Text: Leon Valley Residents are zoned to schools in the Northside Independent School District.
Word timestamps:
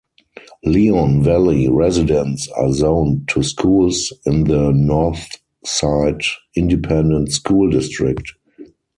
Leon 0.65 1.21
Valley 1.21 1.69
Residents 1.69 2.47
are 2.57 2.71
zoned 2.71 3.27
to 3.27 3.43
schools 3.43 4.11
in 4.25 4.45
the 4.45 4.71
Northside 4.71 6.25
Independent 6.55 7.29
School 7.31 7.69
District. 7.69 8.31